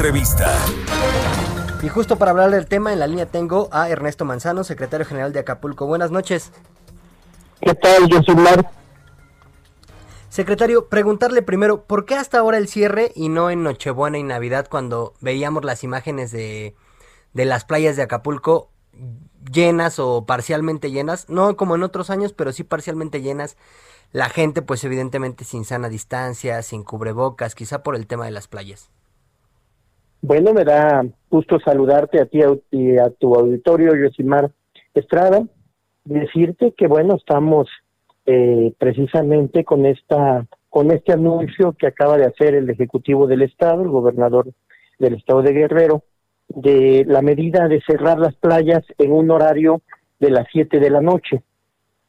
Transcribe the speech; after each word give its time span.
Entrevista. 0.00 0.50
Y 1.82 1.88
justo 1.90 2.16
para 2.16 2.30
hablar 2.30 2.50
del 2.50 2.64
tema, 2.64 2.90
en 2.90 3.00
la 3.00 3.06
línea 3.06 3.26
tengo 3.26 3.68
a 3.70 3.90
Ernesto 3.90 4.24
Manzano, 4.24 4.64
secretario 4.64 5.04
general 5.04 5.34
de 5.34 5.40
Acapulco. 5.40 5.84
Buenas 5.84 6.10
noches. 6.10 6.52
¿Qué 7.60 7.74
tal, 7.74 8.10
Josimar? 8.10 8.70
Secretario, 10.30 10.88
preguntarle 10.88 11.42
primero, 11.42 11.84
¿por 11.84 12.06
qué 12.06 12.14
hasta 12.14 12.38
ahora 12.38 12.56
el 12.56 12.66
cierre 12.66 13.12
y 13.14 13.28
no 13.28 13.50
en 13.50 13.62
Nochebuena 13.62 14.16
y 14.16 14.22
Navidad 14.22 14.68
cuando 14.70 15.12
veíamos 15.20 15.66
las 15.66 15.84
imágenes 15.84 16.30
de, 16.30 16.74
de 17.34 17.44
las 17.44 17.66
playas 17.66 17.96
de 17.96 18.04
Acapulco 18.04 18.70
llenas 19.52 19.98
o 19.98 20.24
parcialmente 20.24 20.90
llenas? 20.90 21.28
No 21.28 21.58
como 21.58 21.74
en 21.74 21.82
otros 21.82 22.08
años, 22.08 22.32
pero 22.32 22.52
sí 22.52 22.64
parcialmente 22.64 23.20
llenas. 23.20 23.58
La 24.12 24.30
gente, 24.30 24.62
pues 24.62 24.82
evidentemente 24.82 25.44
sin 25.44 25.66
sana 25.66 25.90
distancia, 25.90 26.62
sin 26.62 26.84
cubrebocas, 26.84 27.54
quizá 27.54 27.82
por 27.82 27.96
el 27.96 28.06
tema 28.06 28.24
de 28.24 28.30
las 28.30 28.48
playas. 28.48 28.88
Bueno, 30.22 30.52
me 30.52 30.64
da 30.64 31.02
gusto 31.30 31.58
saludarte 31.60 32.20
a 32.20 32.26
ti 32.26 32.40
y 32.70 32.98
a 32.98 33.08
tu 33.08 33.34
auditorio, 33.34 33.92
Josimar 33.92 34.50
Estrada. 34.92 35.42
Decirte 36.04 36.74
que, 36.76 36.86
bueno, 36.86 37.14
estamos 37.16 37.68
eh, 38.26 38.74
precisamente 38.78 39.64
con 39.64 39.86
esta 39.86 40.46
con 40.68 40.92
este 40.92 41.12
anuncio 41.12 41.72
que 41.72 41.88
acaba 41.88 42.16
de 42.16 42.26
hacer 42.26 42.54
el 42.54 42.70
Ejecutivo 42.70 43.26
del 43.26 43.42
Estado, 43.42 43.82
el 43.82 43.88
gobernador 43.88 44.52
del 45.00 45.14
Estado 45.14 45.42
de 45.42 45.52
Guerrero, 45.52 46.04
de 46.48 47.04
la 47.08 47.22
medida 47.22 47.66
de 47.66 47.80
cerrar 47.80 48.18
las 48.18 48.36
playas 48.36 48.84
en 48.98 49.10
un 49.10 49.32
horario 49.32 49.82
de 50.20 50.30
las 50.30 50.46
7 50.52 50.78
de 50.78 50.90
la 50.90 51.00
noche. 51.00 51.42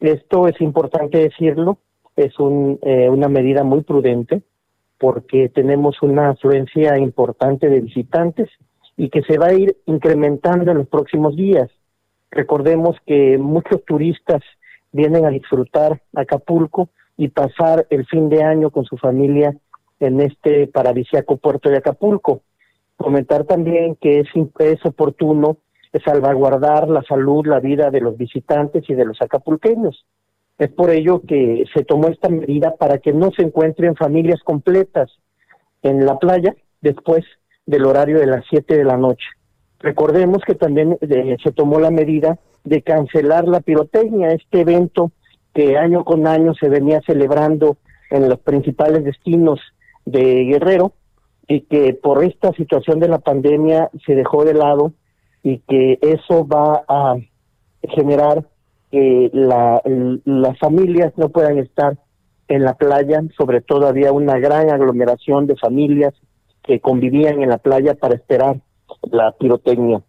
Esto 0.00 0.48
es 0.48 0.58
importante 0.62 1.18
decirlo, 1.18 1.78
es 2.16 2.38
un, 2.38 2.78
eh, 2.82 3.10
una 3.10 3.28
medida 3.28 3.62
muy 3.62 3.82
prudente 3.82 4.42
porque 4.98 5.48
tenemos 5.48 6.02
una 6.02 6.30
afluencia 6.30 6.98
importante 6.98 7.68
de 7.68 7.80
visitantes 7.80 8.48
y 8.96 9.10
que 9.10 9.22
se 9.22 9.38
va 9.38 9.46
a 9.48 9.54
ir 9.54 9.76
incrementando 9.86 10.70
en 10.70 10.78
los 10.78 10.88
próximos 10.88 11.36
días. 11.36 11.70
Recordemos 12.30 12.96
que 13.06 13.38
muchos 13.38 13.84
turistas 13.84 14.42
vienen 14.92 15.26
a 15.26 15.30
disfrutar 15.30 16.00
Acapulco 16.14 16.88
y 17.16 17.28
pasar 17.28 17.86
el 17.90 18.06
fin 18.06 18.28
de 18.28 18.42
año 18.42 18.70
con 18.70 18.84
su 18.84 18.96
familia 18.96 19.56
en 20.00 20.20
este 20.20 20.66
paradisíaco 20.66 21.36
puerto 21.36 21.68
de 21.68 21.78
Acapulco. 21.78 22.42
Comentar 22.96 23.44
también 23.44 23.96
que 23.96 24.20
es, 24.20 24.28
es 24.58 24.84
oportuno 24.84 25.58
salvaguardar 26.04 26.88
la 26.88 27.02
salud, 27.02 27.46
la 27.46 27.60
vida 27.60 27.90
de 27.90 28.00
los 28.00 28.16
visitantes 28.16 28.88
y 28.88 28.94
de 28.94 29.04
los 29.04 29.20
acapulqueños. 29.20 30.04
Es 30.58 30.70
por 30.72 30.90
ello 30.90 31.22
que 31.26 31.64
se 31.74 31.84
tomó 31.84 32.08
esta 32.08 32.28
medida 32.28 32.74
para 32.76 32.98
que 32.98 33.12
no 33.12 33.30
se 33.30 33.42
encuentren 33.42 33.94
familias 33.94 34.42
completas 34.42 35.10
en 35.82 36.06
la 36.06 36.18
playa 36.18 36.54
después 36.80 37.24
del 37.66 37.84
horario 37.84 38.18
de 38.18 38.26
las 38.26 38.44
7 38.48 38.76
de 38.76 38.84
la 38.84 38.96
noche. 38.96 39.26
Recordemos 39.80 40.42
que 40.46 40.54
también 40.54 40.96
eh, 41.00 41.36
se 41.42 41.52
tomó 41.52 41.78
la 41.78 41.90
medida 41.90 42.38
de 42.64 42.82
cancelar 42.82 43.46
la 43.46 43.60
pirotecnia, 43.60 44.32
este 44.32 44.62
evento 44.62 45.12
que 45.54 45.76
año 45.76 46.04
con 46.04 46.26
año 46.26 46.54
se 46.54 46.68
venía 46.68 47.00
celebrando 47.06 47.76
en 48.10 48.28
los 48.28 48.38
principales 48.40 49.04
destinos 49.04 49.60
de 50.04 50.44
Guerrero 50.44 50.92
y 51.48 51.62
que 51.62 51.94
por 51.94 52.24
esta 52.24 52.52
situación 52.52 53.00
de 53.00 53.08
la 53.08 53.18
pandemia 53.18 53.90
se 54.04 54.14
dejó 54.14 54.44
de 54.44 54.54
lado 54.54 54.92
y 55.42 55.58
que 55.60 55.98
eso 56.02 56.46
va 56.46 56.84
a 56.88 57.16
generar 57.82 58.44
que 58.96 59.30
la, 59.34 59.82
las 60.24 60.58
familias 60.58 61.12
no 61.18 61.28
puedan 61.28 61.58
estar 61.58 61.98
en 62.48 62.64
la 62.64 62.72
playa, 62.78 63.20
sobre 63.36 63.60
todo 63.60 63.86
había 63.86 64.10
una 64.10 64.38
gran 64.38 64.70
aglomeración 64.70 65.46
de 65.46 65.54
familias 65.56 66.14
que 66.62 66.80
convivían 66.80 67.42
en 67.42 67.50
la 67.50 67.58
playa 67.58 67.92
para 67.92 68.14
esperar 68.14 68.56
la 69.02 69.32
pirotecnia. 69.32 70.00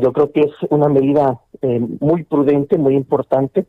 Yo 0.00 0.10
creo 0.14 0.32
que 0.32 0.40
es 0.40 0.52
una 0.70 0.88
medida 0.88 1.38
eh, 1.60 1.80
muy 2.00 2.24
prudente, 2.24 2.78
muy 2.78 2.94
importante, 2.94 3.66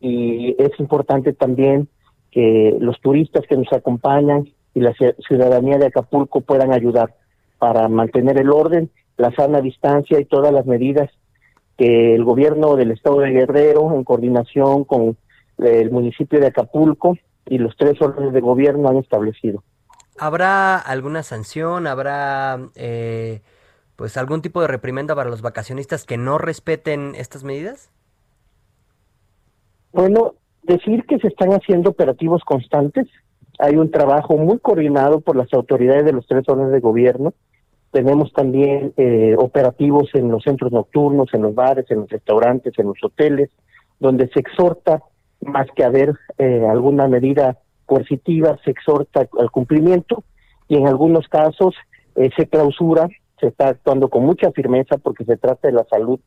y 0.00 0.56
es 0.58 0.70
importante 0.80 1.32
también 1.32 1.86
que 2.32 2.76
los 2.80 3.00
turistas 3.00 3.44
que 3.48 3.56
nos 3.56 3.72
acompañan 3.72 4.48
y 4.74 4.80
la 4.80 4.94
ciudadanía 5.28 5.78
de 5.78 5.86
Acapulco 5.86 6.40
puedan 6.40 6.72
ayudar 6.72 7.14
para 7.60 7.86
mantener 7.88 8.36
el 8.40 8.50
orden, 8.50 8.90
la 9.16 9.32
sana 9.36 9.60
distancia 9.60 10.18
y 10.18 10.24
todas 10.24 10.52
las 10.52 10.66
medidas 10.66 11.08
que 11.80 12.14
el 12.14 12.24
gobierno 12.24 12.76
del 12.76 12.90
estado 12.90 13.20
de 13.20 13.30
Guerrero, 13.30 13.94
en 13.94 14.04
coordinación 14.04 14.84
con 14.84 15.16
el 15.56 15.90
municipio 15.90 16.38
de 16.38 16.48
Acapulco 16.48 17.16
y 17.46 17.56
los 17.56 17.74
tres 17.74 17.94
órdenes 18.02 18.34
de 18.34 18.42
gobierno 18.42 18.90
han 18.90 18.98
establecido. 18.98 19.64
¿Habrá 20.18 20.76
alguna 20.76 21.22
sanción? 21.22 21.86
¿Habrá 21.86 22.58
eh, 22.74 23.40
pues 23.96 24.18
algún 24.18 24.42
tipo 24.42 24.60
de 24.60 24.66
reprimenda 24.66 25.14
para 25.14 25.30
los 25.30 25.40
vacacionistas 25.40 26.04
que 26.04 26.18
no 26.18 26.36
respeten 26.36 27.14
estas 27.14 27.44
medidas? 27.44 27.90
Bueno, 29.94 30.34
decir 30.64 31.06
que 31.06 31.18
se 31.18 31.28
están 31.28 31.48
haciendo 31.52 31.88
operativos 31.88 32.42
constantes. 32.44 33.06
Hay 33.58 33.76
un 33.76 33.90
trabajo 33.90 34.36
muy 34.36 34.58
coordinado 34.58 35.22
por 35.22 35.34
las 35.34 35.50
autoridades 35.54 36.04
de 36.04 36.12
los 36.12 36.26
tres 36.26 36.46
órdenes 36.46 36.72
de 36.72 36.80
gobierno. 36.80 37.32
Tenemos 37.90 38.32
también 38.32 38.92
eh, 38.96 39.34
operativos 39.36 40.10
en 40.14 40.30
los 40.30 40.44
centros 40.44 40.70
nocturnos, 40.70 41.34
en 41.34 41.42
los 41.42 41.54
bares, 41.54 41.90
en 41.90 42.00
los 42.00 42.10
restaurantes, 42.10 42.78
en 42.78 42.86
los 42.86 43.02
hoteles, 43.02 43.50
donde 43.98 44.28
se 44.28 44.40
exhorta, 44.40 45.02
más 45.40 45.66
que 45.74 45.84
haber 45.84 46.14
eh, 46.38 46.66
alguna 46.68 47.08
medida 47.08 47.58
coercitiva, 47.86 48.58
se 48.64 48.70
exhorta 48.70 49.28
al 49.38 49.50
cumplimiento 49.50 50.22
y 50.68 50.76
en 50.76 50.86
algunos 50.86 51.26
casos 51.28 51.74
eh, 52.14 52.30
se 52.36 52.46
clausura, 52.46 53.08
se 53.40 53.48
está 53.48 53.68
actuando 53.68 54.08
con 54.08 54.24
mucha 54.24 54.52
firmeza 54.52 54.98
porque 54.98 55.24
se 55.24 55.36
trata 55.36 55.68
de 55.68 55.74
la 55.74 55.84
salud 55.90 56.20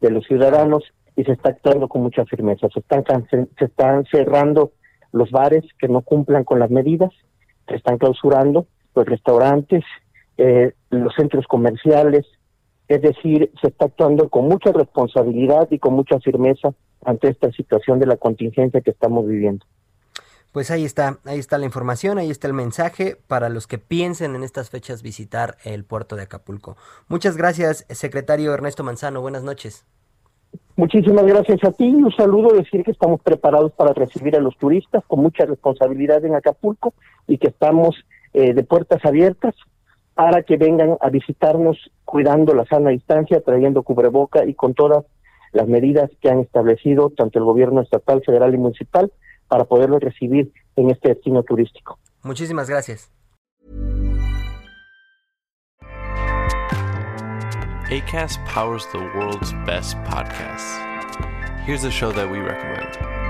de 0.00 0.10
los 0.10 0.24
ciudadanos 0.26 0.84
y 1.16 1.24
se 1.24 1.32
está 1.32 1.50
actuando 1.50 1.88
con 1.88 2.02
mucha 2.02 2.24
firmeza. 2.26 2.68
Se 2.72 2.80
están, 2.80 3.04
se 3.28 3.64
están 3.64 4.04
cerrando 4.04 4.72
los 5.12 5.30
bares 5.30 5.64
que 5.78 5.88
no 5.88 6.02
cumplan 6.02 6.44
con 6.44 6.60
las 6.60 6.70
medidas, 6.70 7.10
se 7.66 7.74
están 7.74 7.98
clausurando 7.98 8.66
los 8.94 9.06
restaurantes, 9.06 9.84
eh, 10.42 10.72
los 10.88 11.12
centros 11.14 11.46
comerciales, 11.46 12.24
es 12.88 13.02
decir, 13.02 13.52
se 13.60 13.68
está 13.68 13.84
actuando 13.84 14.30
con 14.30 14.48
mucha 14.48 14.72
responsabilidad 14.72 15.68
y 15.70 15.78
con 15.78 15.92
mucha 15.92 16.18
firmeza 16.18 16.72
ante 17.04 17.28
esta 17.28 17.52
situación 17.52 17.98
de 17.98 18.06
la 18.06 18.16
contingencia 18.16 18.80
que 18.80 18.90
estamos 18.90 19.28
viviendo. 19.28 19.66
Pues 20.50 20.70
ahí 20.70 20.86
está, 20.86 21.18
ahí 21.26 21.38
está 21.38 21.58
la 21.58 21.66
información, 21.66 22.16
ahí 22.16 22.30
está 22.30 22.48
el 22.48 22.54
mensaje 22.54 23.18
para 23.26 23.50
los 23.50 23.66
que 23.66 23.76
piensen 23.76 24.34
en 24.34 24.42
estas 24.42 24.70
fechas 24.70 25.02
visitar 25.02 25.58
el 25.62 25.84
puerto 25.84 26.16
de 26.16 26.22
Acapulco. 26.22 26.78
Muchas 27.06 27.36
gracias, 27.36 27.84
secretario 27.90 28.54
Ernesto 28.54 28.82
Manzano, 28.82 29.20
buenas 29.20 29.44
noches. 29.44 29.84
Muchísimas 30.74 31.26
gracias 31.26 31.62
a 31.64 31.72
ti 31.72 31.84
y 31.84 32.02
un 32.02 32.12
saludo, 32.12 32.56
decir 32.56 32.82
que 32.82 32.92
estamos 32.92 33.20
preparados 33.20 33.72
para 33.72 33.92
recibir 33.92 34.36
a 34.36 34.40
los 34.40 34.56
turistas 34.56 35.04
con 35.06 35.20
mucha 35.20 35.44
responsabilidad 35.44 36.24
en 36.24 36.34
Acapulco 36.34 36.94
y 37.28 37.36
que 37.36 37.48
estamos 37.48 37.94
eh, 38.32 38.54
de 38.54 38.64
puertas 38.64 39.04
abiertas 39.04 39.54
para 40.14 40.42
que 40.42 40.56
vengan 40.56 40.96
a 41.00 41.08
visitarnos 41.08 41.90
cuidando 42.04 42.54
la 42.54 42.64
sana 42.66 42.90
distancia, 42.90 43.40
trayendo 43.40 43.82
cubreboca 43.82 44.44
y 44.44 44.54
con 44.54 44.74
todas 44.74 45.04
las 45.52 45.66
medidas 45.66 46.10
que 46.20 46.30
han 46.30 46.40
establecido 46.40 47.10
tanto 47.10 47.38
el 47.38 47.44
gobierno 47.44 47.80
estatal, 47.80 48.22
federal 48.24 48.54
y 48.54 48.58
municipal 48.58 49.12
para 49.48 49.64
poderlos 49.64 50.00
recibir 50.00 50.52
en 50.76 50.90
este 50.90 51.08
destino 51.08 51.42
turístico. 51.42 51.98
Muchísimas 52.22 52.68
gracias. 52.68 53.10
ACAST 57.90 58.38
powers 58.46 58.86
the 58.92 58.98
world's 59.16 59.52
best 59.66 59.96
podcasts. 60.04 60.78
Here's 61.66 61.82
a 61.82 61.90
show 61.90 62.12
that 62.12 62.30
we 62.30 62.38
recommend. 62.38 63.29